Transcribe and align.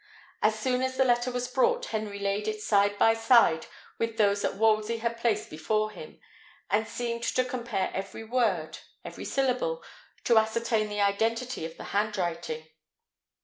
As 0.41 0.57
soon 0.57 0.81
as 0.81 0.97
the 0.97 1.05
letter 1.05 1.29
was 1.31 1.47
brought, 1.47 1.85
Henry 1.85 2.17
laid 2.17 2.47
it 2.47 2.59
side 2.59 2.97
by 2.97 3.13
side 3.13 3.67
with 3.99 4.17
those 4.17 4.41
that 4.41 4.55
Wolsey 4.57 4.97
had 4.97 5.19
placed 5.19 5.51
before 5.51 5.91
him, 5.91 6.19
and 6.71 6.87
seemed 6.87 7.21
to 7.21 7.45
compare 7.45 7.91
every 7.93 8.23
word, 8.23 8.79
every 9.05 9.25
syllable, 9.25 9.83
to 10.23 10.39
ascertain 10.39 10.89
the 10.89 11.01
identity 11.01 11.67
of 11.67 11.77
the 11.77 11.83
handwriting. 11.93 12.67